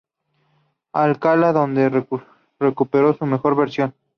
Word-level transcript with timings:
Alcalá, 0.93 1.53
donde 1.53 2.03
recuperó 2.57 3.13
su 3.15 3.27
mejor 3.27 3.55
versión. 3.55 3.93